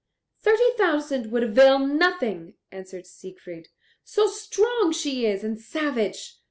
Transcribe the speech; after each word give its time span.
"Thirty 0.41 0.73
thousand 0.79 1.31
would 1.31 1.43
avail 1.43 1.77
nothing." 1.77 2.55
answered 2.71 3.05
Siegfried, 3.05 3.67
"so 4.03 4.25
strong 4.25 4.91
she 4.91 5.27
is 5.27 5.43
and 5.43 5.59
savage. 5.59 6.39